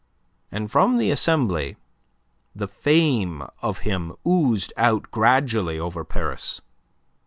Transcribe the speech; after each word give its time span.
And 0.51 0.71
from 0.71 0.97
the 0.97 1.11
Assembly 1.11 1.77
the 2.55 2.67
fame 2.67 3.43
of 3.61 3.81
him 3.85 4.15
oozed 4.25 4.73
out 4.75 5.11
gradually 5.11 5.77
over 5.77 6.03
Paris. 6.03 6.59